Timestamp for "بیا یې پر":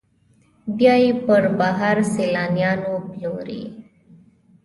0.77-1.43